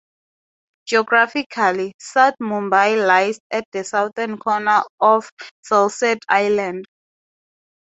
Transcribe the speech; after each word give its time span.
Geographically, 0.87 1.93
South 1.99 2.33
Mumbai 2.41 3.05
lies 3.05 3.39
at 3.51 3.65
the 3.71 3.83
southern 3.83 4.39
corner 4.39 4.81
of 4.99 5.29
Salsette 5.63 6.23
Island. 6.27 6.85